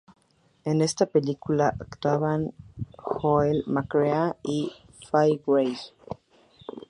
En 0.65 0.81
esta 0.81 1.05
película 1.05 1.75
actuaban 1.79 2.53
Joel 2.97 3.63
McCrea 3.67 4.35
y 4.41 4.71
Fay 5.11 5.39
Wray. 5.45 5.77